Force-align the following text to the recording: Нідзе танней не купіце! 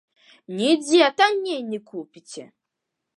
Нідзе 0.61 1.09
танней 1.19 1.61
не 1.73 1.79
купіце! 1.91 2.45